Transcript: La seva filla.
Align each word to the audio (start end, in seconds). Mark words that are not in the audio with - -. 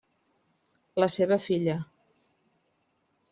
La 1.03 1.09
seva 1.17 1.37
filla. 1.49 1.77